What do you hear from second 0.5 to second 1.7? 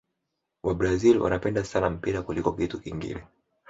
wabrazil wanapenda